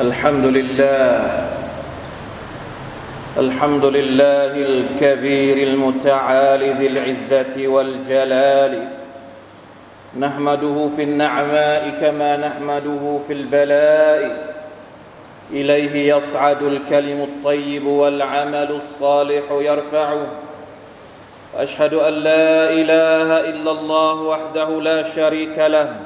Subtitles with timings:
[0.00, 1.46] الحمد لله
[3.38, 8.88] الحمد لله الكبير المتعال ذي العزة والجلال.
[10.18, 14.54] نحمده في النعماء كما نحمده في البلاء.
[15.52, 20.26] إليه يصعد الكلم الطيب والعمل الصالح يرفعه.
[21.54, 26.03] وأشهد أن لا إله إلا الله وحده لا شريك له.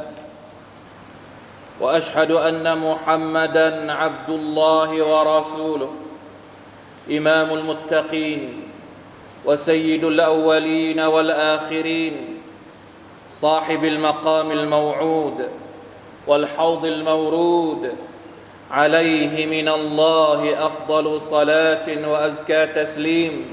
[1.80, 5.90] وأشهد أن محمدا عبد الله ورسوله
[7.10, 8.62] إمام المتقين
[9.44, 12.40] وسيد الأولين والآخرين
[13.30, 15.48] صاحب المقام الموعود
[16.26, 17.92] والحوض المورود.
[18.70, 23.44] عليه من الله أفضل صلاة وأزكى تسليم.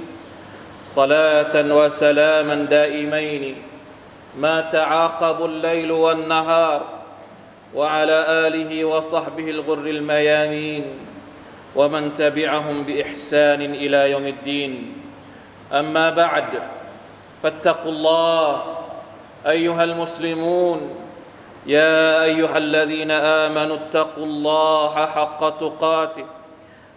[0.96, 3.56] صلاة وسلاما دائمين.
[4.40, 6.95] ما تعاقب الليل والنهار.
[7.75, 10.85] وعلى اله وصحبه الغر الميامين
[11.77, 14.93] ومن تبعهم باحسان الى يوم الدين
[15.73, 16.63] اما بعد
[17.43, 18.63] فاتقوا الله
[19.47, 20.81] ايها المسلمون
[21.67, 26.25] يا ايها الذين امنوا اتقوا الله حق تقاته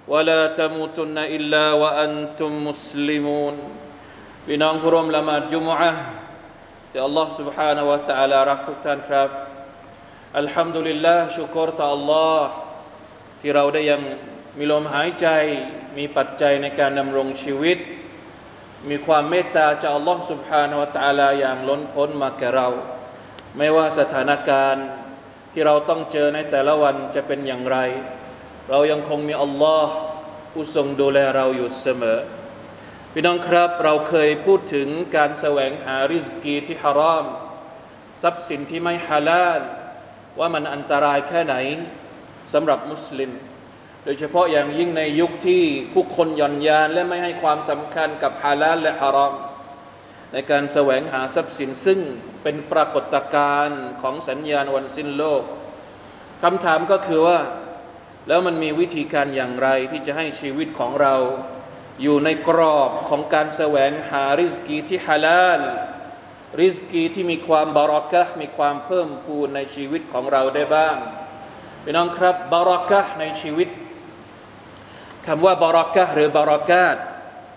[0.08, 3.58] ولا تموتن الا وانتم مسلمون
[4.48, 5.94] بنانكرم لما الجمعه
[6.96, 9.47] يا الله سبحانه وتعالى รักทุกท่านครับ
[10.38, 12.42] อัลฮัมดุลิลลาห์ชุกรต่อ Allah
[13.42, 14.02] ที่เราได้ยัง
[14.58, 15.28] มีลมหายใจ
[15.98, 17.78] มีปัจจัยในการดำรงชีวิต
[18.90, 22.70] มีความเมตตาจาก Allah سبحانه และ تعالى อย่างล้นพ้นมาแก่เรา
[23.58, 24.86] ไม่ว่าสถานการณ์
[25.52, 27.78] ที่เราต้องเจอในแต่ละวันจะเป็นอย่างไร
[28.70, 29.92] เรายังคงมีอัลลอฮ์
[30.52, 32.20] ผู้ทรงดูแลเราอยู่เสมอ
[33.14, 37.26] พี่น้องครับเราเคยพูดถึงการแสวงหาริสกีที่ฮาราม
[38.22, 39.62] ทรัพย์สินที่ไม่ฮาลาล
[40.39, 41.55] ว่ามันอันตรายแค่ไหน
[42.53, 43.31] สำหรับมุสลิม
[44.05, 49.35] โดยเฉพาะอย่างยิ่งในยุคที่ผู้คนย่อนยานและไม่ให้ความสำคัญกับฮาลาลและฮารอม
[50.33, 52.01] ในการแสวงหาทรัพย์สินซึ่ง
[52.43, 55.43] เป็นปรากฏการณ์ของสัญญาณวันสิ้นโลก
[56.43, 57.39] คำถามก็คือว่า
[58.29, 61.15] แล้วมันมีวิธีการอย่างไรที่จะให้ชีวิตของเรา
[62.03, 65.61] อยู่ในกรอบของการแสวงหาริสกีที่ฮาลาล
[66.61, 70.97] ริสกีที่มีความบารักะมีความเพิ่มพูนในชีวิตของเราได้บ้าง
[71.83, 73.69] พี่น้องครับบารักะในชีวิต
[75.27, 76.97] คำว่าบารักะหรือบารักาต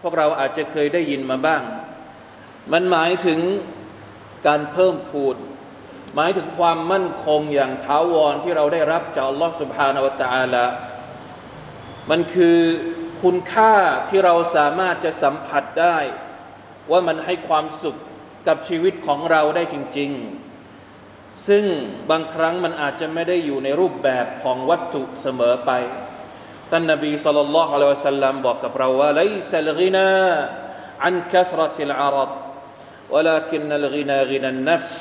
[0.02, 1.64] พวกเราอาจจะเคยได้ยินมาบ้าง
[2.72, 3.40] มันหมายถึง
[4.48, 5.38] การเพิ่มพูน
[6.16, 10.66] หมายถึงความมั่นคงอย่างถาวรที่เราได้รับจากอัลลอฮฺสุบฮานาวตาละ
[12.10, 12.60] มันคือ
[13.22, 13.74] คุณค่า
[14.10, 15.98] ที่เราสามารถจะสัมผัสได้
[16.92, 17.98] ว่ามันให้ความสุข
[18.47, 20.11] กับชีวิตของเราได้จริง
[20.79, 21.65] ๆ ซึ่ง
[22.11, 25.71] บางครั้งมันอาจจะไม่ได้อยู่ในรูปแบบของวัตถุเสมอไป
[26.71, 29.23] ท่านนบีสุลต่านละฮ์อะลัยฮิสัลลัมบอกกับเราว่าไล
[29.53, 30.11] ซัลกินา
[31.07, 32.33] อันคัสรติลอารัด
[33.15, 34.93] ولكن الغنى غنى النفس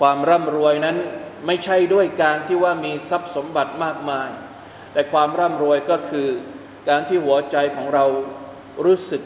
[0.00, 0.96] ความร่ำรวยนั้น
[1.46, 4.28] ไม่ใช่ด้วยการที่ว่ามีทรัพย์สมบัติมากมาย
[4.92, 6.28] แต่ความร่ำรวยก็คือ
[6.88, 8.04] การที่หัวใจของเรา
[8.84, 9.22] รู้สึก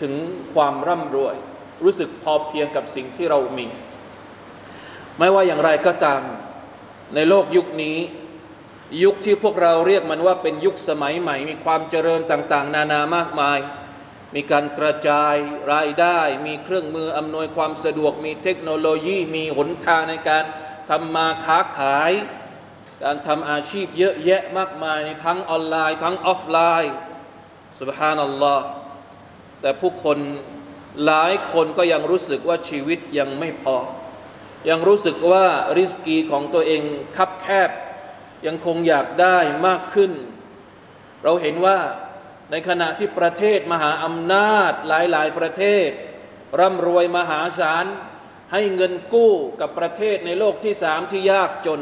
[0.00, 0.12] ถึง
[0.54, 1.34] ความร่ำรวย
[1.83, 3.67] รู้สึกพอเพียงกับสิ่งที่เรามี
[5.17, 6.21] ไม่ว่าอย่างไรก็ตาม
[7.15, 7.97] ในโลกยุคนี้
[9.03, 13.59] ยุคที่พวกเราเรียกมันว่าเป็นยุคสมัยใหม่ มีความเจริญต่าง ๆ นานามากมาย
[14.35, 15.35] มีการกระจาย
[15.73, 20.43] รายได้ มีเครื่องมืออำนวยความสะดวก มีเทคโนโลยี มีหนทางในการ
[20.89, 22.11] ทำมาค้าขาย
[23.03, 26.93] การทำอาชีพเยอะแยะมากมายทั้งออนไลน์ ทั้งออฟไลน์
[27.79, 28.65] สุบฮานัลลอฮ์
[29.61, 30.17] แต่ผู้คน
[31.05, 33.77] หลายคนก็ยังรู้สึกว่าชีวิตยังไม่พอ
[34.69, 35.45] ยังรู้สึกว่า
[35.77, 36.81] ริสกีของตัวเอง
[37.17, 37.71] คับแคบ
[38.47, 40.11] ยังคงอยากได้มากขึ้น
[41.23, 41.77] เราเห็นว่า
[42.51, 45.89] ในขณะที่ประเทศมหาอำนาจหลายๆประเทศ
[46.59, 47.85] ร่ำรวยมหาศาล
[48.53, 51.79] ให้เงินกู้กับประเทศในโลกที่สามที่ยากจน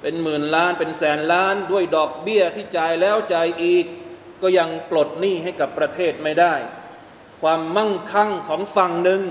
[0.00, 3.86] เป็นหมื่นล้านเป็นแสนล้านด้วยดอกเบี้ยที่จ่ายแล้วจ่ายอีก
[4.42, 6.54] ก็ยังปลดหนี้ให้กับประเทศไม่ได้
[7.48, 9.22] ความมั่งคั่งของฝั่งหนึ่ง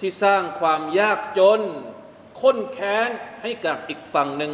[0.00, 1.60] ที่สร้างความยากจน
[2.40, 3.10] ค้นแค้น
[3.42, 4.52] ให้กับอีกฝั่งหนึ่ง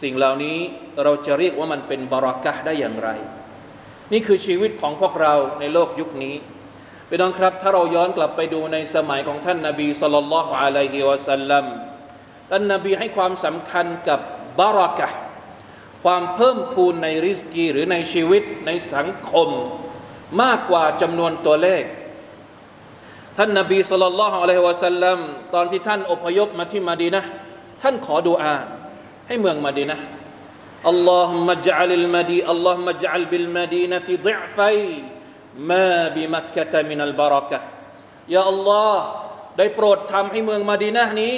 [0.00, 0.58] สิ่งเหล่านี้
[1.02, 3.08] เราจะเรียกว่ามันเป็นบารักะได้อย่างไร
[4.12, 6.34] นี่คือชีวิตของพวกเราในโลกยุคนี้
[7.06, 11.64] ไปน้องครับ ถ้าเราย้อนกลับไปดูในสมัยของท่านนาบีสุลต่านละฮ์อะลัยฮิวะสัลลัม
[12.50, 14.20] ท่านนาบีให้ความสำคัญกับ
[14.60, 15.08] บารักะ
[16.04, 19.50] ความเพิ่มพูนในริสกีหรือในชีวิตในสังคม
[20.40, 21.84] มากกว่าจำนวนตัวเลข
[23.38, 25.18] ท่านนาบีสุลต่านละฮ์อะลัยฮิวะสัลลัม
[25.54, 27.22] ตอนที่ท่านอพยพมาที่มาดีนะ
[27.82, 28.54] ท่านขอดุอา
[29.28, 29.96] ให้เมืองมาดีนะ
[30.88, 34.58] อัลลอฮ์มะจัลลิลมาดีอัลลอฮ์มะจัลบิลมาดีนที่ดิ่ไฟ
[35.70, 37.58] มาบิมักกะตะมินัลบารักะ
[38.34, 39.02] ยาอัลลอฮ์
[39.58, 41.34] ได้โปรดทำให้เมืองมาดีนะนี้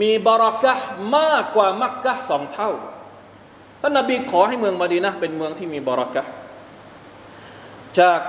[0.00, 0.72] มีบารักะ
[1.16, 2.70] มากกว่ามักกะสองเท่า
[3.80, 6.22] ท่านนาบีขอให้เมืองมาดีนะเป็นเมืองที่มีบารักะ
[8.00, 8.20] จาก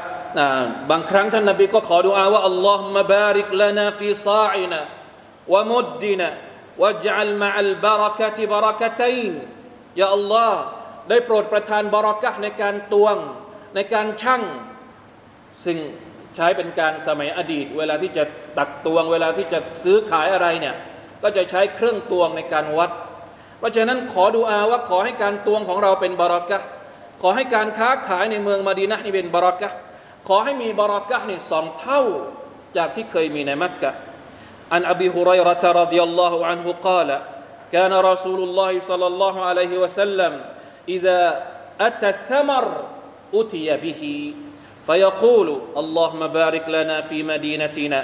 [0.89, 4.79] บางครั้งท่านนบีก็ขอดุอาว่าอัลลอฮ์มาบาริกลานาฟีซาอินะ
[5.53, 6.27] วะมุดดินะ
[6.81, 9.33] วะจัลมาอัลบารักติบารักตัยน
[9.99, 10.59] ยาอัลลอฮ์
[11.09, 13.17] ได้โปรดประทานบารักะในการตวง
[13.75, 14.41] ในการชั่ง
[15.65, 15.77] ซึ่ง
[16.35, 18.23] ใช้เป็นการสมัยอดีต เวลาที่จะ
[18.57, 20.75] ตักตวง เวลาที่จะซื้อขายอะไรเนี่ย
[21.23, 22.91] ก็จะใช้เครื่องตวงในการวัด
[23.59, 26.57] เพราะฉะนั้นขอดูอาว่าขอให้การตวงของเราเป็นบารักะ
[27.20, 29.76] ขอให้การค้าขายในเมืองมาดีนะนี่เป็นบารักะห์
[30.28, 32.02] ขอให้มีบารักะห์นี่สองเท่า
[32.76, 33.92] จากที่เคยมีในมักกะ
[34.72, 37.20] عن ابي هريره رضي الله عنه قال
[37.72, 40.40] كان رسول الله صلى الله عليه وسلم
[40.88, 41.20] اذا
[41.80, 42.84] اتى الثمر
[43.34, 44.34] اتي به
[44.86, 48.00] فيقول اللهم بارك لنا في مدينتنا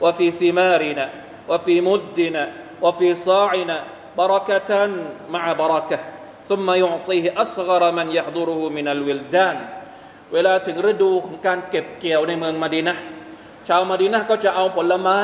[0.00, 1.10] وفي ثمارنا
[1.48, 2.52] وفي مدنا
[2.82, 3.84] وفي صاعنا
[4.18, 4.90] بركه
[5.30, 5.52] مع
[6.49, 9.57] ثم มมายุตีฮิอัสกรมันยะดูรูมินัลวิลดาน
[10.33, 12.95] เวลาถึงฤดูของการเก็บเกี่ยวในเมืองมาดีนะ
[13.67, 15.19] ชาวมาดีนะก็จะเอาผลไม้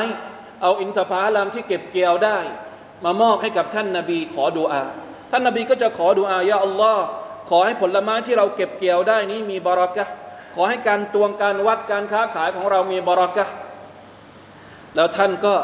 [0.62, 2.38] เอาอินทผลัมที่เก็บเกี่ยวได้
[3.04, 4.82] มามอบให้กับท่านนาบีขอดุอา
[5.30, 7.04] ท่านนาบีก็จะขอดุอายาอัลลอฮ์
[7.50, 10.04] ขอให้ผลไม้ที่เราเก็บเกี่ยวได้นี้มีบรอกะ
[10.54, 13.44] ขอให้การตวงการวัดการค้าขายของเรามีบารักะ
[14.94, 15.54] แล้วท่านก็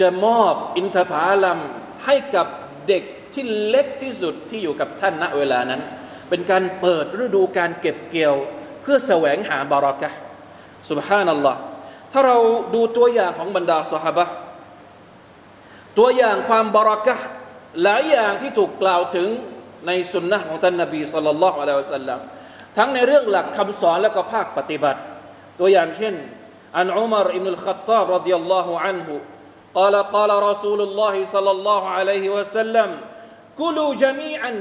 [0.00, 1.12] จะมอบอินทผ
[1.42, 1.58] ลัม
[2.04, 2.46] ให้กับ
[2.88, 3.02] เด็ก
[3.33, 5.81] ที่เล็กที่สุดที่อยู่กับท่านณเวลานั้น
[6.29, 8.35] เป็นการเปิดฤดูการเก็บเกี่ยว
[8.81, 10.09] เพื่อแสวงหาบารักะ
[10.89, 11.59] สุบฮานัลลอฮ์
[12.11, 12.37] ถ้าเรา
[12.73, 14.25] ดูตัวอย่างของบรรดาสหบะ
[15.97, 17.15] ตัวอย่างความบารักะ
[17.83, 19.27] หลายอย่างที่ถูกกล่าวถึง
[19.87, 22.19] ในสุนนะของท่านนบีสุลต่านละอัลลอฮฺสัลลัม
[22.77, 24.99] ทั้งในเรื่องหลักคำสอนและก็ภาคปฏิบัติ
[25.59, 26.15] ตัวอย่างเช่น
[26.77, 29.15] อันอุมารอิบนุลขัตตาบรดิยัลลอฮุอันฮุ
[29.75, 32.89] قال قال رسول الله صلى الله عليه وسلم
[33.57, 34.53] كلوا جميعا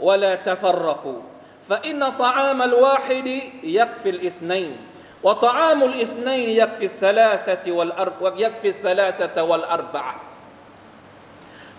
[0.00, 1.20] ولا تفرقوا
[1.68, 3.28] فإن طعام الواحد
[3.62, 4.76] يكفي الاثنين
[5.22, 10.14] وطعام الاثنين يكفي الثلاثة والأرب يكفي الثلاثة والأربعة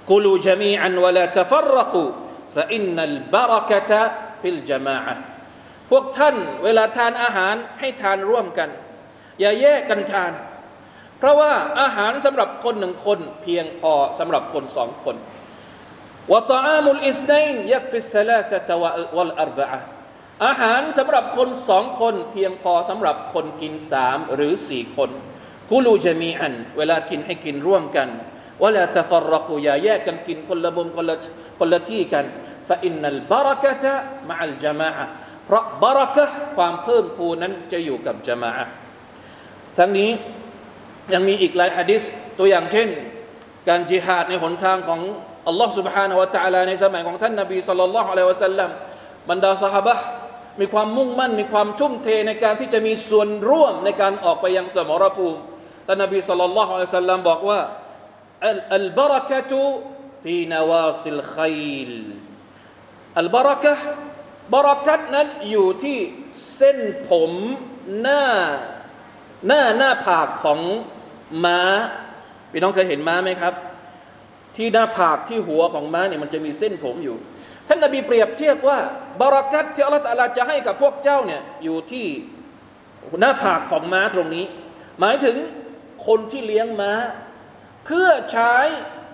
[0.07, 2.12] كلوا جميعا ولا تفرقوا
[2.56, 4.12] فإن البركة
[4.42, 5.18] في الجماعة
[5.89, 8.69] พวกท่านเวลาทานอาหารให้ทานร่วมกัน
[9.39, 10.31] อย่าแยกกันทาน
[11.19, 15.16] เพราะว่าอาหารสำหรับคนหนึ่งคนเพียงพอสำหรับคนสองคน
[16.32, 19.67] وطعام الاثنين يكفي الثلاثة والأربعة
[20.47, 25.11] อาหารสำหรับคนสองคนเพียงพอสำหรับคนกินสามหรือสี่คน
[25.71, 28.09] กุลูจะมีอัน เวลากินให้กินร่วมกัน
[28.62, 31.17] วลาตะฟรรกูอย่าแยกกันกินคนละมุมคนละ
[31.59, 32.25] คนละที่กัน
[32.69, 33.93] ฟาอินนัลบารักะตะ
[34.29, 34.91] มะอัลจามะ
[35.44, 36.25] เพราะบารักะ
[36.56, 38.50] ความเพิ่มพูนนั้นจะอยู่กับจามะ
[39.79, 40.11] ทั้งนี้
[41.12, 42.03] ยังมีอีกหลายฮะดิษ
[42.38, 42.88] ตัวอย่างเช่น
[43.69, 45.00] การจิฮาดในหนทางของ
[45.48, 48.69] อัลลอฮ์ سبحانه และ تعالى ในสมัยของท่านนบีสัลลัลลอฮุอะลัยฮิวะสัลลัม
[49.30, 49.95] บรรดาสหบะ
[50.60, 55.39] มีความมุ่งมั่นมีความทุ่มเทในการที่จะมีส่วนร่วมในการออกไปยังสมรภูมิ
[55.88, 57.60] ท่านนบีสัลลัลลอฮุอะลัยฮิวะสัลลัมบอกว่า
[58.75, 59.62] อัลบารักะตุ
[60.23, 61.59] ฟีนาวาซิลขัย
[61.90, 61.92] ล
[63.19, 63.73] อัลบารักะ
[64.54, 65.99] บารักัตนั้นอยู่ที่
[66.56, 67.31] เส้นผม
[68.02, 68.26] หน้า
[69.47, 70.59] หน้าหน้าผากของ
[71.45, 71.61] ม้า
[72.52, 73.54] พี่น้องเคยเห็นม้าไหมครับ
[74.57, 77.16] ที่หน้าผากที่หัวของม้าเนี่ยมันจะมีเส้นผมอยู่
[77.68, 78.80] ท่านนบีเปรียบเทียบว่า
[79.21, 82.07] บารักัตที่อัลลอฮฺจะให้กับพวกเจ้าเนี่ยอยู่ที่
[83.19, 84.45] หน้าผากของม้าตรงนี้
[84.99, 85.38] หมายถึง
[86.07, 86.92] คนที่เลี้ยงม้า
[87.85, 88.54] เพื่อใช้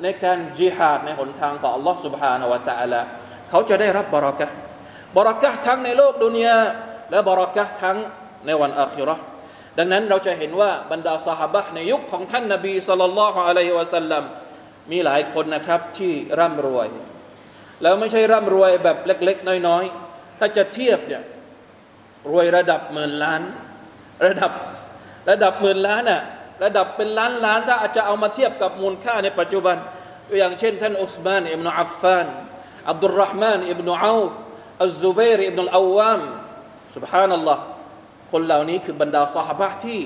[0.03, 3.01] ในการจิฮาดในหนทางของอัลลอฮฺ سبحانه และ تعالى
[3.49, 4.47] เขาจะได้รับบารักะ
[5.17, 6.57] บารักะทั้งในโลกดุนยา
[7.11, 7.97] และบารักะทั้ง
[8.45, 9.23] ในวันอาคิเราะห์
[9.77, 14.23] ดังนั้นเราจะเห็นว่าบรรดาสหบะในยุคของท่านนบีสุลต่านละฮ์อะลัยฮิวะสัลลัม
[14.90, 16.88] มีหลายคนนะครับที่ร่ำรวย
[17.82, 21.22] แล้วไม่ใช่ร่ำรวยแบบเล็ก ๆ น้อย ๆ ถ้าจะเทียบเนี่ย
[22.30, 23.42] รวยระดับหมื่นล้าน
[24.26, 24.52] ระดับ
[25.30, 26.22] ระดับหมื่นล้านน่ะ
[26.64, 29.76] ระดับเป็นล้านล้านถ้าอาจจะเอามาเทียบกับมูลค่าในปัจจุบัน
[30.38, 32.26] อย่างเช่น ท่านอุสมานอิบนาอัฟฟาน
[32.90, 34.32] อับดุลรห์มานอิบนาอูฟ
[34.82, 36.20] อัลซูเบรอิบนุลอาวาม
[36.94, 37.62] สุบฮานัลลอฮ์
[38.32, 40.00] คนเหล่านี้คือบรรดาสหบะที่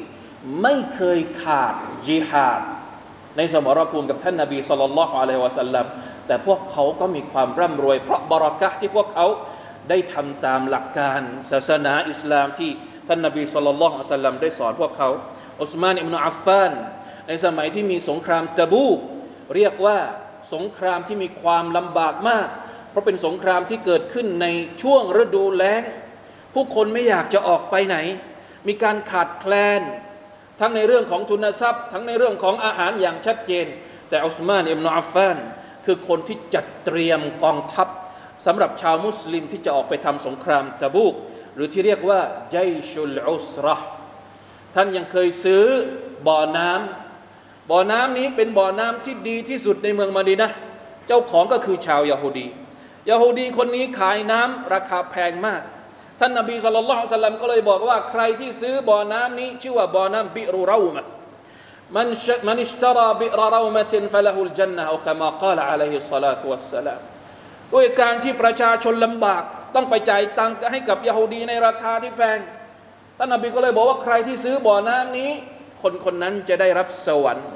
[0.62, 1.75] ไม่เคยขาด
[2.07, 2.61] จิฮาด
[3.37, 5.87] ในสมรภูมิกับท่านนาบีสุลต่านละฮ์อะลัยวะสัลลัม
[6.26, 9.26] แต่พวกเขาก็มีความร่ำรวย เพราะบารักะที่พวกเขา
[9.88, 12.71] ได้ทำตามหลักการศาสนาอิสลามที่
[13.09, 15.09] ท่านนาบีสุลต่านละฮ์อะสัลลัมได้สอนพวกเขา
[15.62, 16.73] อุสมานอิบนุอัฟฟาน
[17.29, 18.99] ในสมัยที่มีสงครามตะบูก
[19.55, 19.99] เรียกว่า
[20.55, 22.49] สงครามที่มีความลำบากมาก
[22.91, 24.47] เพราะเป็นสงครามที่เกิดขึ้นใน
[24.83, 25.83] ช่วงฤดูแล้ง
[26.55, 27.97] ผู้คนไม่อยากจะออกไปไหน
[28.69, 29.81] มีการขาดแคลน
[30.61, 33.66] ทั้งในเรื่องของทุนทรัพย์ ทั้งในเรื่องของอาหารอย่างชัดเจน
[34.08, 35.37] แต่อุสมานอิบนาอัฟฟาน
[35.84, 37.88] คือคนที่จัดเตรียมกองทัพ
[38.46, 41.14] สำหรับชาวมุสลิมที่จะออกไปทำสงครามตะบูก
[41.54, 42.20] หรือที่เรียกว่า
[42.52, 42.56] ไจ
[42.90, 43.76] ชุลอุสระ
[44.75, 45.64] ท่านยังเคยซื้อ
[46.26, 50.50] บ่อน้ำบ่อน้ำนี้เป็นบ่อน้ำที่ดีที่สุดในเมืองมาดีนะ
[51.06, 52.46] เจ้าของก็คือชาวยาฮูดี
[53.11, 55.62] ยาฮูดีคนนี้ขายน้ำราคาแพงมาก
[56.21, 61.04] ท่านนบีสุลต่านสัลลัมก็เลยบอกว่าใครที่ซื้อบ่อน้ำนี้ ชื่อว่าบ่อน้ำบิรุเรามะ
[61.97, 62.06] มัน
[62.47, 67.00] มันอิสตราบิรเรามะตินฟะละฮุลจันนะฮ์คมากาลอะลัยฮิสซาลาตุวัสสลาม
[67.75, 69.42] ด้วยการที่ประชาชนลำบาก
[69.75, 72.38] ต้องไปจ่ายตังค์ให้กับยาฮูดีในราคาที่แพง
[73.18, 75.30] ท่านนบีก็เลยบอกว่าใครที่ซื้อบ่อน้ำนี้
[75.83, 77.49] คนคนนั้นจะได้รับสวรรค์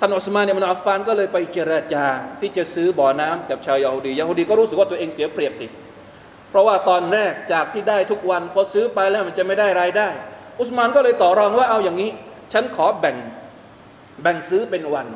[0.00, 2.06] ท่านอุสมานอิบนอัฟฟานก็เลยไปเจรจา
[2.40, 5.66] ที่จะซื้อบ่อน้ำกับชาวยาฮูดียาฮูดีก็รู้สึกว่าตัวเองเสียเปรียบสิ
[6.50, 10.08] เพราะว่าตอนแรกจากที่ได้ทุกวันพอซื้อไปแล้วมันจะไม่ได้รายได้
[10.58, 12.10] อุสมานก็เลยต่อรองว่าเอาอย่างนี้
[12.52, 13.16] ฉันขอแบ่ง
[14.22, 15.06] แบ่งซื้อเป็นวัน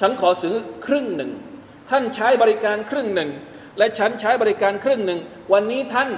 [0.00, 0.54] ฉันขอซื้อ
[0.86, 1.30] ครึ่งหนึ่ง
[1.90, 3.30] ท่านใช้บริการครึ่งหนึ่ง
[3.78, 5.20] และฉันใช้บริการครึ่งหนึ่ง
[5.52, 6.10] วันนี้ท่าน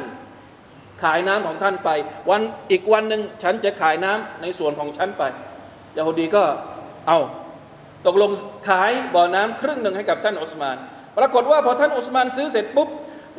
[1.02, 1.90] ขายน้ำของท่านไป
[2.30, 2.40] วัน
[2.70, 5.22] อีกวันหนึ่งฉันจะขายน้ำในส่วนของฉันไป
[5.96, 6.44] ยาฮูดีก็
[7.06, 7.18] เอา
[8.06, 8.30] ตกลง
[8.68, 10.76] ขายบ่อน้ำครึ่งหนึ่งให้กับท่านอุสมาน
[11.18, 12.88] ปรากฏว่าพอท่านอุสมานซื้อเสร็จปุ๊บ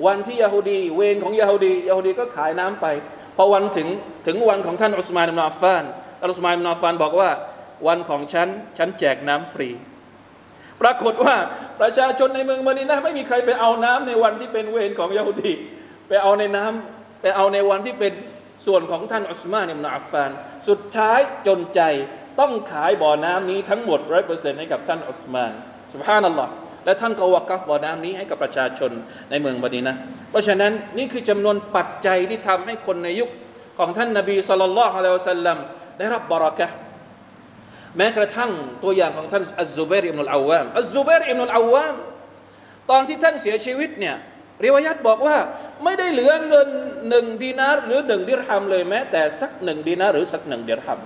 [0.05, 2.85] วันที่ยาฮูดีเวรของยาฮูดียาฮูดีก็ขายน้ำไป
[3.37, 3.87] พอวันถึง
[4.27, 5.83] ถึงวันของท่านอุสมานอิบนาอัฟาน
[6.19, 7.29] ท่านอุสมานอิบนาอัฟานบอกว่า
[7.87, 9.69] วันของฉันฉันแจกน้ำฟรี
[10.81, 11.35] ปรากฏว่า
[11.81, 15.53] ประชาชนในเมืองมะดีนะไม่มีใครไปเอาน้ำในวันที่เป็นเวรของยาฮูดี
[16.07, 18.13] ไปเอาในน้ำไปเอาในวันที่เป็น
[18.65, 20.29] ส่วนของท่านอุสมานอิบนาอัฟาน
[20.69, 21.81] สุดท้ายจนใจ
[22.39, 25.51] ต้องขายบ่อน้ำนี้ทั้งหมดร้อยเปอร์เซ็นต์ให้กับท่านอุสมาน
[25.93, 26.51] สุบฮานัลลอฮ์
[26.85, 28.91] และท่านก็วากัฟบ่อน้ำนี้ให้กับประชาชน
[29.29, 29.95] ในเมืองมดีนะ
[30.29, 33.29] เพราะฉะนั้นนี่คือจำนวนปัจจัยที่ทำให้คนในยุค
[33.79, 35.57] ของท่านนบีصلى الله عليه وسلم
[35.97, 36.67] ได้รับบารักะ
[37.97, 38.51] แม้กระทั่ง
[38.83, 41.95] ตัวอย่างของท่านอัลซุบัยรอิบนุลอาวามอัลซุบัยรอิบนุลอาวาม
[42.89, 44.15] ตอนที่ท่านเสียชีวิตเนี่ย
[44.63, 45.37] ริวายัตบอกว่า
[45.83, 46.69] ไม่ได้เหลือเงิน
[47.09, 50.99] หนึ่งดีนาร์หรือหนึ่งดิรฮัมเลยแม้แต่สักหนึ่งดีนาร์หรือสักหนึ่งดิรฮัม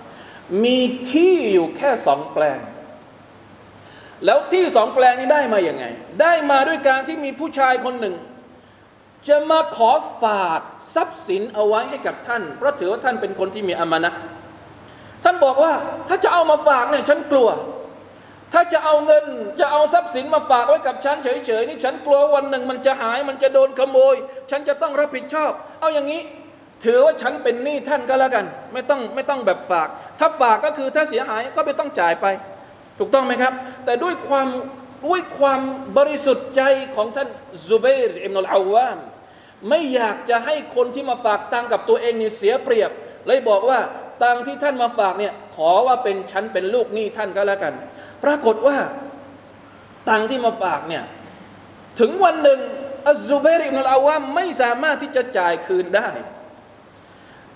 [0.63, 0.80] มี
[1.12, 2.60] ที่อยู่แค่สองแปลง
[4.25, 5.86] แล้วที่สองแปลงนี้ได้มาอย่างไง
[6.22, 8.15] ได้มาด้วยการที่มีผู้ชายคนหนึ่ง
[9.27, 9.92] จะมาขอ
[10.24, 10.60] ฝาก
[10.96, 14.12] ทรัพย์สินเอาไว้ให้กับท่าน เพราะถือว่าท่านเป็นคนที่มีอามานะ
[15.24, 15.74] ท่านบอกว่า
[16.10, 17.50] ถ้าจะเอามาฝากเนี่ยฉันกลัว
[18.53, 19.25] ถ้าจะเอาเงิน
[19.60, 24.15] จะเอาทรัพย์สินมาฝากไว้กับฉันเฉยๆนี่ฉันกลัววันหนึ่งมันจะหายมันจะโดนขโมย
[24.51, 26.22] ฉันจะต้องรับผิดชอบ เอาอย่างนี้
[26.84, 29.88] ถือว่าฉันเป็นหนี้ท่านก็แล้วกัน ไม่ต้องไม่ต้องแบบฝาก
[30.20, 32.25] ถ้าฝากก็คือถ้าเสียหายก็ไม่ต้องจ่ายไป
[33.00, 33.54] ถูกต้องไหมครับ
[33.86, 34.48] แต่ด้วยความ
[35.08, 35.62] ด้วยความ
[35.98, 36.62] บริสุทธิ์ใจ
[36.96, 37.28] ของท่าน
[37.68, 38.98] ซูเบรอิมนุลอาวาม
[39.70, 42.92] ไม่อยากจะให้คนที่มาฝากตังกับตัวเองนี่เสียเปรียบ
[43.28, 43.80] เลยบอกว่า
[44.24, 47.74] ตังที่ท่านมาฝากเนี่ยขอว่าเป็นฉันเป็นลูกหนี้ท่านก็แล้วกัน
[48.24, 48.78] ปรากฏว่า
[50.10, 51.04] ตังที่มาฝากเนี่ย
[52.00, 52.60] ถึงวันหนึ่ง
[53.10, 56.10] อัซูเบรอิมนุลอาวามไม่สามารถที่จะจ่ายคืนได้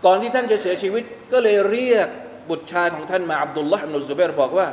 [0.05, 2.07] ก่อนที่ท่านจะเสียชีวิตก็เลยเรียก
[2.49, 4.67] บุตรชายของท่านมาอับดุลลาห์อิบนุซุบัยรบอกว่า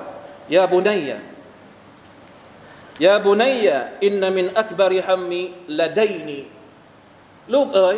[0.54, 1.10] ยาบุนัย
[3.04, 3.66] ยาบุนัย
[4.04, 5.42] อินนมินอักบริฮัมมี
[5.78, 6.40] ละดัยนี
[7.54, 7.96] ลูกเอ๋ย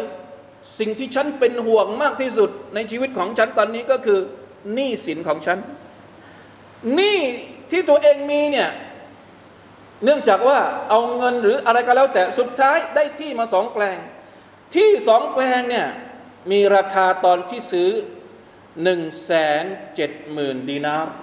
[0.79, 4.21] สิ่งที่ฉันเป็นห่วงมากที่สุดในชีวิตของฉันตอนนี้ก็คือ
[4.75, 5.59] หนี้สินของฉัน
[6.95, 7.19] หนี้
[7.71, 8.71] ที่ตัวเองมีเนี่ย
[10.05, 10.59] เนื่องจากว่า
[10.91, 13.99] เอาเงินหรืออะไรก็แล้วแต่สุดท้ายได้ที่มาสองแปลง
[14.75, 15.89] ที่สองแปลงเนี่ย
[16.51, 17.91] มีราคาตอนที่ซื้อ
[18.83, 19.65] หนึ่งแสน
[19.97, 21.15] เจ็ดหมื่นดีนาร์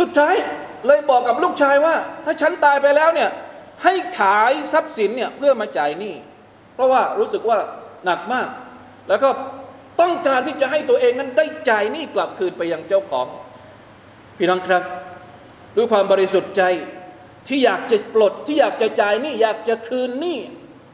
[0.00, 0.34] สุดท้าย
[0.86, 3.30] เลยบอกกับลูกชายว่า ถ้าฉันตายไปแล้วเนี่ย
[3.84, 6.14] ให้ขายทรัพย์สินเนี่ยเพื่อมาจ่ายหนี้
[6.74, 7.58] เพราะว่ารู้สึกว่า
[8.04, 8.48] หนักมาก
[9.08, 9.30] แล้วก็
[10.00, 13.26] ต้องการที่จะให้ตัวเองนั้นได้จ่ายหนี้กลับคืนไปยังเจ้าของ
[14.38, 14.82] พี่น้องครับ
[15.76, 16.62] ด้วยความบริสุทธิ์ใจ
[17.48, 20.38] ที่อยากจะปลดที่อยากจะจ่ายหนี้อยากจะคืนหนี้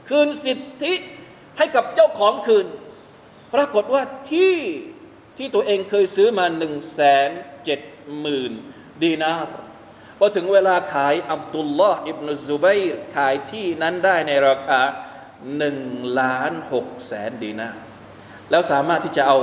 [0.08, 0.92] คืนสิทธิ
[1.58, 2.66] ให้กับเจ้าของคืน
[3.54, 4.56] ปรากฏว่าที่
[5.38, 7.28] ที่ตัวเองเคยซื้อมาหนึ่งแสน
[7.64, 7.80] เจ็ด
[8.20, 8.52] หมื่น
[9.02, 9.54] ดีนาร์
[10.18, 12.80] พอถึงเวลาขายอับดุลลอฮ์อิบนุซุบัย
[13.16, 14.80] ขายที่นั้นได้ในราคา
[15.56, 15.78] หนึ่ง
[16.20, 17.80] ล้านหกแสนดีนาร์
[18.50, 19.38] แล้วสามารถที่จะเอา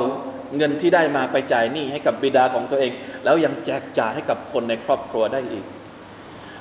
[0.58, 2.91] เงินที่ได้มาไปจ่ายหนี้ให้กับบิดาของตัวเอง
[3.24, 5.65] แล้วยังแจกจ่ายให้กับคนในครอบครัวได้อีก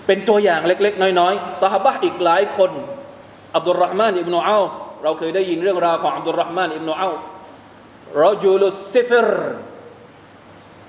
[0.06, 2.70] เป็นตัวอย่างเล็ก ๆ น้อยๆสหบะอีกหลายคน
[3.56, 7.20] อับดุลรห์มานอิบนุอัฟเราเคยได้ยินเรื่องราวของอับดุลรห์มานอิบนุอัฟ
[8.22, 9.28] รอจูลุสซิฟร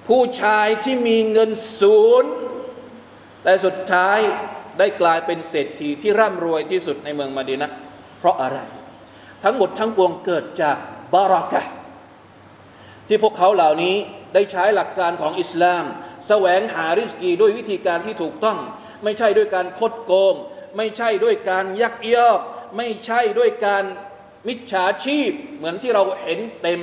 [0.10, 2.32] ผู้ชายที่มีเงินศูนย์
[3.44, 4.20] แต่สุดท้าย
[4.80, 7.70] ได้กลายเป็นเศรษฐีที่ร่ำรวยที่สุดในเมืองมาดีนะ
[8.20, 8.60] เพราะอะไร
[9.44, 10.78] ทั้งหมดทั้งปวงเกิดจาก
[11.13, 11.63] บารักะ
[13.08, 13.96] ที่พวกเขาเหล่านี้
[14.34, 15.84] ได้ใช้หลักการของอิสลาม
[16.28, 18.58] แสวงหาริสกีด้วยวิธีการที่ถูกต้อง
[19.04, 20.36] ไม่ใช่ด้วยการคดโกง
[20.78, 22.39] ไม่ใช่ด้วยการยักยอก
[22.78, 23.84] ไม่ใช่ด้วยการ
[24.48, 26.82] มิจฉาชีพ เหมือนที่เราเห็นเต็ม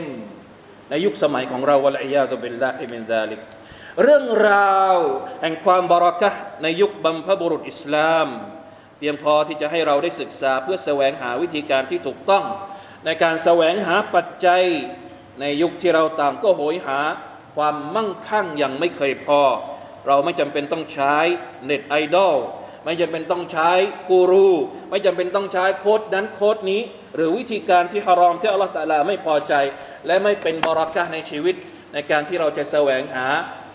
[0.90, 3.40] ในยุคสมัยของเราวะลัยยาซุบิลลาฮิมินซาลิก
[4.02, 4.96] เรื่องราว
[5.40, 6.30] แห่งความบารักะ
[6.62, 8.26] ในยุคบัมพบุรุษอิสลาม
[8.98, 12.44] เพียงพอที่จะให้เราได้ศึกษาเพื่อแสวงหาวิธีการที่ถูกต้อง
[13.04, 14.64] ในการแสวงหาปัจจัย
[15.40, 17.00] ในยุคที่เราตางก็โหยหา
[17.56, 19.42] ความมั่งคั่งอย่างไม่เคยพอ
[20.06, 21.16] เราไม่จำเป็นต้องใช้
[21.64, 22.36] เน็ตไอดอล
[22.84, 23.70] ไม่จำเป็นต้องใช้
[24.10, 24.50] กูรู
[24.90, 26.80] ไม่จำเป็นต้องใช้โค้ดนั้นโค้ดนี้
[27.14, 29.54] หรือวิธีการที่ฮารอมที่อัลลอฮฺตะลาไม่พอใจ
[30.07, 31.55] และไม่เป็นบารักะห์ในชีวิต
[31.93, 33.27] ในการที่เราจะแสวงหา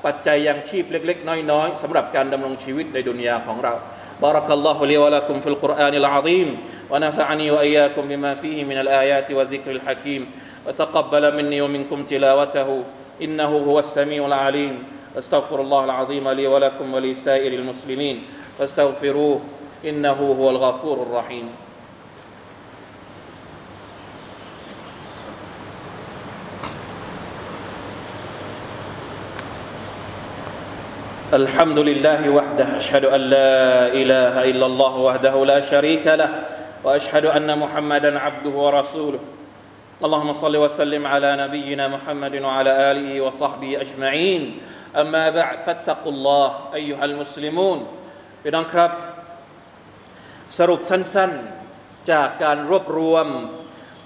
[0.05, 3.75] ปัจจัยยังชีพเล็ก ๆ น้อยๆสำหรับการดำรงชีวิตในดุนยาของเรา
[4.23, 6.49] بارك الله لي ولكم في القرآن العظيم
[6.91, 10.23] ونفعني وإياكم بما فيه من الآيات والذكر الحكيم
[10.67, 12.83] وتقبل مني ومنكم تلاوته
[13.23, 14.75] إنه هو السميع العليم
[15.19, 18.23] أستغفر الله العظيم لي ولكم ولسائر المسلمين
[18.59, 19.41] فاستغفروه
[19.85, 21.47] إنه هو الغفور الرحيم
[31.32, 36.30] الحمد لله وحده أشهد أن لا إله إلا الله وحده لا شريك له
[36.84, 39.20] وأشهد أن محمدا عبده ورسوله.
[40.04, 44.60] اللهم صل وسلم على نبينا محمد وعلى آله وصحبه أجمعين.
[44.92, 47.80] أما بعد فاتقوا الله أيها المسلمون.
[48.44, 48.92] พี่น้องครับ
[50.58, 53.28] สรุปสั้นๆ จากการรวบรวม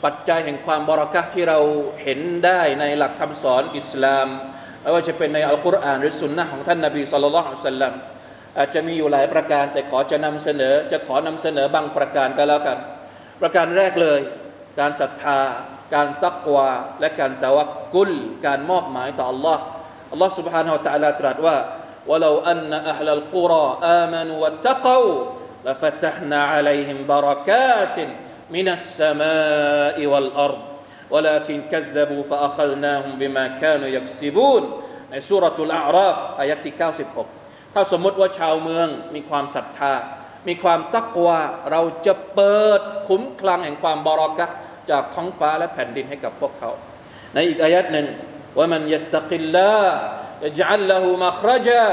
[0.04, 1.60] ปัจจัยแห่งความบรักะที่เรา
[2.04, 4.28] เห็นได้ในหลักคำสอนอิสลาม
[4.85, 7.95] ไม่ว่าจะเป็นในอัลกุรอานหรือสุนนะของท่านนบีสุลต่านละสัลลัม
[8.59, 12.79] อาจจะมีอยู่หลายประการ แต่ขอจะนำเสนอ จะขอนำเสนอบางประการก็แล้วกัน
[13.41, 14.21] ประการแรกเลย
[14.79, 15.41] การศรัทธา
[15.95, 16.69] การตักวา
[17.01, 18.11] และการตะวักกุล
[18.47, 19.59] การมอบหมายต่อ Allah
[20.15, 21.57] Allah سبحانه และ تعالى ตรัสว่า
[22.11, 23.67] ولو أن أهل القرى
[24.03, 25.11] آمنوا واتقوا
[25.67, 27.97] لفتحنا عليهم بركات
[28.51, 30.59] من السماء والأرض
[31.11, 34.63] ولكن كذبوا فأخذناهم بما كانوا يكسبون
[35.11, 36.75] ในสุรทูลอาราฟอายะที่
[37.23, 39.95] 96 ถ้าสมมติว่าชาวเมืองมีความศรัทธา
[40.49, 44.55] มีความตักวาเราจะเปิดคุ้มคลังแห่งความบารอกะห์
[44.91, 46.71] จากท้องฟ้าและแผ่นดินให้กับพวกเขา
[47.35, 48.07] ในอีกอายัดหนึ่ง
[48.59, 49.99] ว่ามันยัตตะกิลลาห์
[50.43, 51.87] يجعل له مخرجا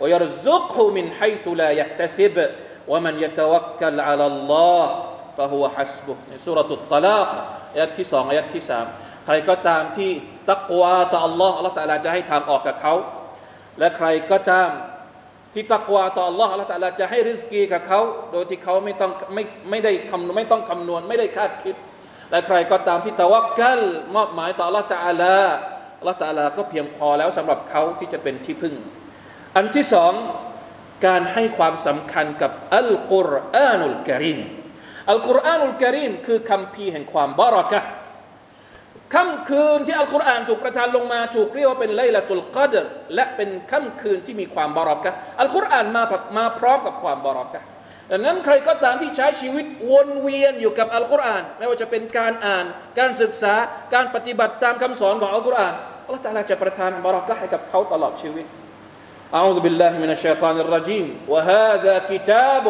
[0.00, 2.50] ويرزقه من حيث لا يحتسب
[2.88, 4.82] ومن يتوكل على الله
[5.38, 7.26] فهو حسبه ในสุรตุตตะลาก
[7.72, 8.86] อายัดที่สองอายัดที่สาม
[9.29, 10.11] ใครก็ตามที่
[10.51, 12.93] ตักวาต่อ Allah อัลลอฮฺตะอาลาจะให้ทางออกกับเขา
[13.79, 14.69] และใครก็ตาม
[15.53, 17.99] ที่ตักวาต่อ Allah อัลลอฮฺตะอาลาจะให้ริสกีกับเขา
[18.31, 21.75] โดยที่เขาไม่ต้องไม่ไม่ได้คำไม่ต้องคำนวณไม่ได้คาดคิด
[22.31, 23.81] และใครก็ตามที่ตะวักกัล
[24.15, 25.37] มอบหมายต่อ Allah ตะอาลา
[26.01, 28.75] Allah ตะอาลาก็เพียงพอแล้วสำหรับเขาที่จะเป็นที่พึ่ง
[29.55, 30.13] อันที่สอง
[31.05, 34.39] การให้ความสำคัญกับอัลกุรอานุลกริม
[35.09, 37.79] อัลกุรอานุลกริมคือคำพีร์แห่งความบารักะ
[39.14, 46.02] ค่ำคืนที่อัลกุรอานถูกประทานลงมาถูกเรียกว่าเป็นไลละตุลกัดรและเป็นค่ำคืนที่มีความบารักะห์อัลกุรอานมา
[46.38, 47.66] มาพร้อมกับความบารักะห์
[48.10, 52.64] ดังนั้นใครก็ตามที่ใช้ชีวิตวนเวียนอยู่กับอัลกุรอานไม่ว่าจะเป็นการอ่าน
[52.98, 53.54] การศึกษา
[53.94, 55.74] การปฏิบัติตามคำสอนของอัลกุรอาน
[56.06, 58.46] อัลลอฮฺตะอาลาจะประทานบารักะห์ให้กับเขาตลอดชีวิต
[59.38, 62.66] أعوذ بالله من الشيطان الرجيم وهذا كتاب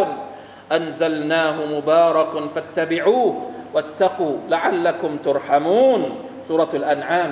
[0.76, 3.32] أنزلناه مبارك فاتبعوه
[3.74, 6.02] واتقوا لعلكم ترحمون
[6.46, 7.28] สุรทูลอันอาม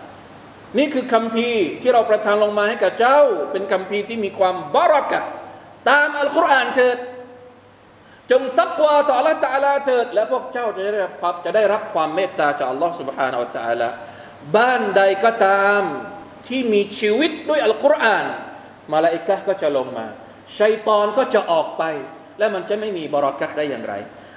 [0.00, 1.48] 155 นี่คือคำพี
[1.82, 3.20] ที่เราประทานลงมาให้กับเจ้า
[3.52, 5.20] เป็นคำพีที่มีความบารักะ
[5.90, 6.98] ตามอัลกุรอานเถิด
[8.30, 13.88] จงตักวาต่อ Allah ตาลาเถิด และพวกเจ้าจะได้รับจะได้รับความเมตตาจาก Allah سبحانه และ تعالى
[14.56, 15.82] บ้านใดก็ตาม
[16.48, 18.26] ที่มีชีวิตด้วยอัลกุรอาน
[18.92, 20.06] มาลาอิกะก็จะลงมา
[20.58, 21.82] ชัยตอนก็จะออกไป
[22.38, 23.94] และมันจะไม่มีบารักะได้อย่างไร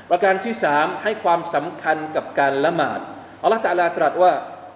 [0.09, 2.99] ประการที่สามให้ความสำคัญกับการละหมาด
[3.42, 4.32] อัลลอฮฺตะลาตรัสว่า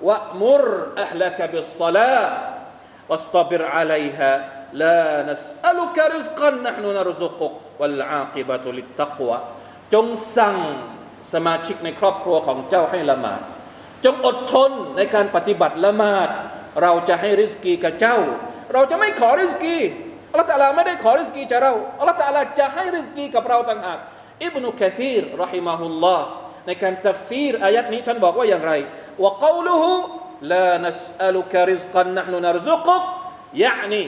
[0.08, 0.64] วะมุร
[1.02, 2.20] อัลลกบิสซลา
[3.10, 4.30] วัสตบิรอะลัยฮะ
[4.82, 9.36] ลานัสอัลุกริซกันนะฮนุนรซุกุกวัลอาคิบะตุลิตตักวะ
[9.94, 10.56] จงสั่ง
[11.32, 13.40] สมาชิกในครอบครัวของเจ้าให้ละหมาด
[14.04, 16.28] จงอดทนในการปฏิบัติละหมาด
[16.82, 18.18] เราจะให้ริสกีกับเจ้า
[18.72, 19.78] เราจะไม่ขอริสกี
[20.30, 23.98] อัลลอฮฺตะลาไม่ได้ขอริสกีจากเราอัลลอฮฺตะลาจะให้ริสกีกับเราต่างหาก
[24.44, 26.26] อิบนุคะซีรรอฮิมาฮุลลอฮ์
[26.67, 28.73] ในการตัฟซีรอายัดนี้ท่านบอกว่าอย่างไร
[29.21, 29.83] ว่า قوله
[30.53, 33.03] لا نسألك رزقا نحن نرزقك
[33.53, 34.03] يعني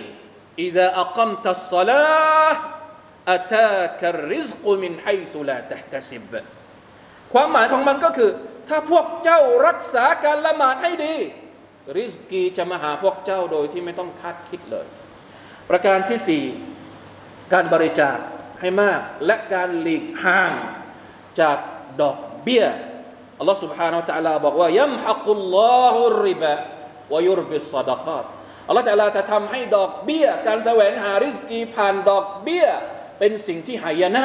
[0.66, 2.54] إذا أقمت الصلاة
[3.32, 6.34] อัตากริซกุมินไฮซุลาตะตะซิบ
[7.34, 8.32] ความหมายของมันก็คือ
[8.70, 11.16] ถ้าพวกเจ้ารักษาการละหมาดให้ดี
[11.96, 14.88] ริสกีจะมาหาพวกเจ้าโดยที่ไม่ต้องคาดคิดเลย
[15.70, 16.44] ประการที่สี่
[17.54, 18.18] การบริจาค
[18.62, 20.54] ให้มากและการหลีกห่าง
[21.40, 21.58] จาก
[22.02, 22.66] ดอกเ บี้ย
[23.40, 26.54] อัลลอฮ์ سبحانه และ تعالى บอกว่ายัมฮักุลลอฮุริบะ
[27.14, 28.26] วยุรบิสซาดกาต
[28.68, 32.68] อัลลอฮ์ تعالى จะทำให้ดอกเบี้ย การแสวงหาริสกีผ่านดอกเบี้ย
[33.20, 34.24] เป็นสิ่งที่หายนะ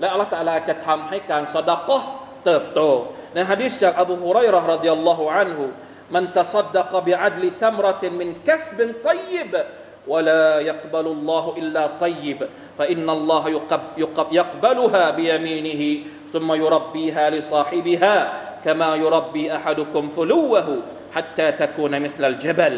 [0.00, 2.02] และอัลลอฮ์ تعالى จะทำให้การสดกะ
[2.44, 2.80] เติบโต
[3.34, 5.64] ในฮะดิษจากอบูฮุไรร์รดิยัลลอฮุอันฮุ
[6.14, 9.54] มันตัดดกบิอัดลิตัมรติมินคัสบินตัยบ
[10.08, 12.40] ولا يقبل الله إلا طيب
[12.78, 15.82] فإن الله يقب يقب يقبلها بيمينه
[16.32, 18.16] ثم يربيها لصاحبها
[18.64, 20.68] كما يربي أحدكم فلوه
[21.14, 22.76] حتى تكون مثل الجبل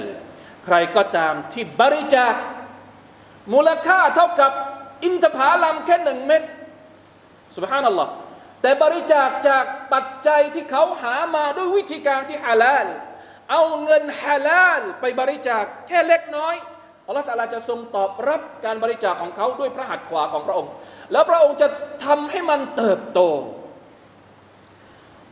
[0.64, 2.34] ใครก็ตามที่บริจาค
[3.52, 4.52] มูลค่าเท่ากับ
[5.04, 6.42] อินทผลัมแค่หนึ่งเม็ด
[7.56, 8.12] สุบฮานัลลอฮ์
[8.62, 12.86] แต่บริจาคจากปัจจัยที่เขาหามาด้วยวิธีการที่ฮาลาล
[13.50, 16.56] เอาเงินฮาลาลไปบริจาคแค่เล็กน้อย
[17.06, 20.72] อัลลอฮฺตาลาจะทรงตอบรับการบริจาคของเขาด้วยพระหัตถ์ขวาของพระองค์
[21.11, 21.67] แล้วพระองค์จะ
[22.05, 23.21] ทำให้มันเติบโต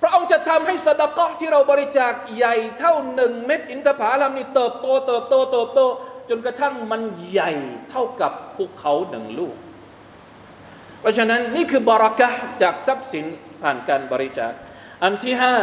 [0.02, 5.80] พระองค์จะทำให้สดกะที่เราบริจาคใหญ่เท่าหนึ่งเม็ดอินทผลัมนี่เติบโต เติบโต เติบโต
[6.30, 7.52] จนกระทั่งมันใหญ่
[7.90, 9.56] เท่ากับภูเขาหนึ่งลูก
[11.00, 12.30] เพราะฉะนั้นนี่คือบารักะ
[12.62, 13.26] จากทรัพย์สิน
[13.62, 14.54] ผ่านการบริจาค
[15.04, 15.56] อันที่ห้า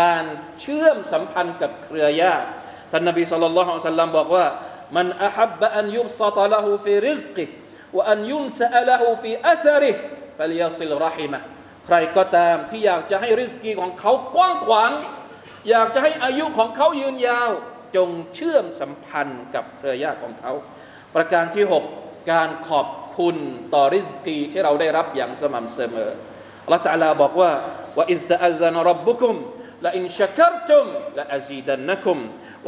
[0.00, 0.24] การ
[0.60, 2.46] เชื่อมสัมพันธ์กับเครือญาติ
[2.90, 4.46] ท่านนบีสุลต่านละฮ์สัลลัมบอกว่า
[7.96, 9.92] ว่าอันยุนซาละฮูฟีอัซริ
[10.38, 11.40] ฟลิยาซิลรหิมะ
[11.86, 14.90] ใครก็ตามที่อยากจะให้ริสกีของเขากว้างขวาง
[15.70, 17.50] อยากจะให้อายุของเขายืนยาว
[17.96, 20.52] จงเชื่อมสัมพันธ์กับเครือญาติของเขา
[21.14, 21.64] ประการที่
[21.98, 22.86] 6 การขอบ
[23.18, 23.36] คุณ
[23.74, 26.10] ต่อริสกีที่เราได้รับอย่างสม่ำเสมอ
[26.72, 27.50] ละอฮฺตาลาบอกว่า
[27.96, 29.34] ว่าอิสตะอัลลอฮฺรับบุคุม
[29.82, 32.18] และอินชักรตุมและอาซีดันนะคุม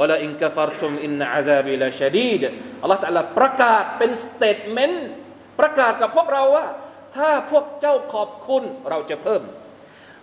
[0.01, 2.43] วลาอินกฟารตุมอินอาซาบิลาชดีด
[2.83, 5.09] อัลลอฮฺตะลาประกาศเป็น statement
[5.61, 6.67] ประกาศกับพวกเราว่า
[7.17, 9.43] ถ้าพวกเจ้าขอบคุณเราจะเพิ่ม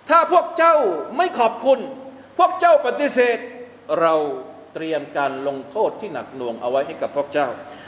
[0.09, 0.75] ถ้าพวกเจ้า
[1.17, 1.79] ไม่ขอบคุณ
[2.39, 3.37] พวกเจ้าปฏิเสธ
[4.01, 4.15] เรา
[4.73, 7.47] เตรียมการลงโทษที่หนักหน่วงเอาไว้ให้กับพวกเจ้า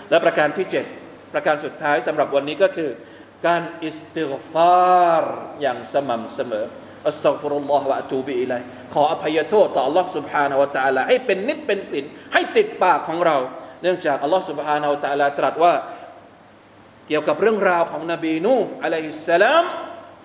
[0.10, 0.67] และประการที่
[1.02, 2.89] 7 ประการสุดท้ายสำหรับวันนี้ก็คือ
[3.47, 5.23] การอิสติฟาร
[5.62, 6.65] อย่างสม่ำเสมอ
[7.09, 8.61] อัสตัฟุรุลลอฮฺวะอะตูบิอิลัย
[8.94, 13.37] ขออภัยโทษต่อ Allah سبحانه และ تعالى ให้เป็นนิดเป็นสินให้ติดปากของเรา
[13.83, 15.74] เนื่องจาก Allah سبحانه และ تعالى ตรัสว่า
[17.09, 19.66] เกี่ยวกับเรื่องราวของนบีนูอะลัยฮิสสลาม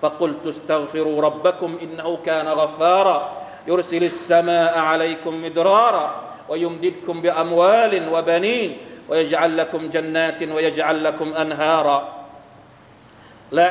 [0.02, 3.18] فقلت استغفروا ربكم إنه كان غفارا
[3.66, 6.06] يرسل السماء عليكم مدرارا
[6.48, 8.70] ويمددكم بأموال وبنين
[9.08, 11.98] ويجعل لكم جنات ويجعل لكم أنهارا
[13.52, 13.68] لا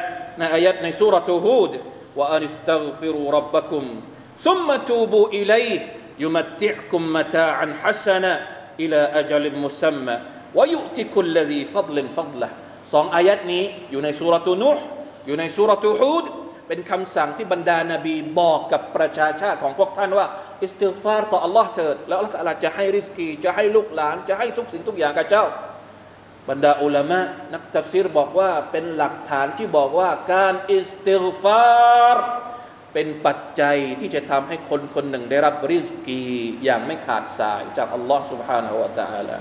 [0.58, 1.72] آياتในสุรทูฮูด
[2.16, 3.84] وأن استغفروا ربكم
[4.40, 5.80] ثم توبوا إليه
[6.20, 8.34] يمتعكم متاعا حسنا
[8.80, 10.16] إلى أجل مسمى
[10.56, 12.50] ويؤتي كل ذي فضل فضله
[12.94, 14.84] สองอายัดนี้อยู่ในสุรทูนุห์
[15.26, 16.26] อยู่ในสุรทูฮูด
[16.68, 20.26] เป็นคำสั่งที่บรรดานาบีบอกกับประชาชาติของพวกท่านว่า
[20.64, 25.46] อิสติฟารต่อ Allah เถิดแล้ว Allah จะให้ริสกี จะให้ลูกหลาน จะให้ทุกสิ่งทุกอย่างกับเจ้า
[26.50, 27.20] บรรดาอุลามะ
[27.54, 32.18] นักตัฟซีรบอกว่าเป็นหลักฐานที่บอกว่าการอิสติฟาร
[32.94, 36.24] เป็นปัจจัยที่จะทำให้คนคนหนึ่งได้รับริสกี
[36.64, 39.38] อย่างไม่ขาดสายจากอัลลอฮ์ سبحانه และ تعالى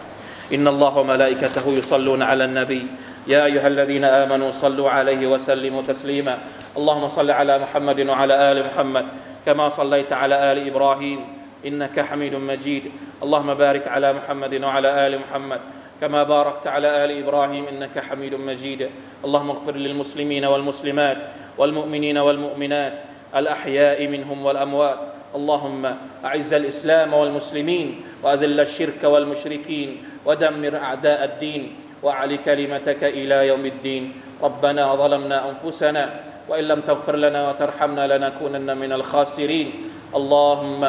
[0.57, 2.87] إن الله وملائكته يصلون على النبي
[3.27, 6.35] يا أيها الذين آمنوا صلوا عليه وسلموا تسليما
[6.79, 9.07] اللهم صل على محمد وعلى آل محمد
[9.47, 11.21] كما صليت على آل إبراهيم
[11.67, 12.85] إنك حميد مجيد
[13.25, 15.61] اللهم بارك على محمد وعلى آل محمد
[16.02, 18.90] كما باركت على آل إبراهيم إنك حميد مجيد.
[19.26, 21.18] اللهم اغفر للمسلمين والمسلمات
[21.58, 23.02] والمؤمنين والمؤمنات
[23.36, 25.00] الأحياء منهم والأموات.
[25.36, 25.84] اللهم
[26.26, 34.04] أعز الإسلام والمسلمين وأذل الشرك والمشركين ودمر أعداء الدين وأعل كلمتك إلى يوم الدين.
[34.42, 36.04] ربنا ظلمنا أنفسنا
[36.50, 39.70] وإن لم تغفر لنا وترحمنا لنكونن من الخاسرين.
[40.16, 40.82] اللهم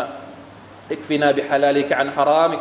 [0.90, 2.60] اكفنا بحلالك عن حرامك